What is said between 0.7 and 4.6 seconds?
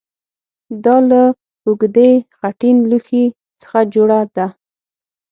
دا له اوږدې خټین لوښي څخه جوړه ده